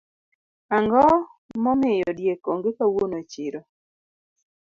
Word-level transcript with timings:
Ango 0.77 1.05
momiyo 1.63 2.09
diek 2.17 2.41
onge 2.51 2.71
kawuono 2.77 3.15
e 3.21 3.25
chiro 3.31 3.59